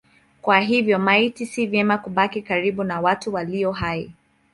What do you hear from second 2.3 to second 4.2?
karibu na watu walio hai.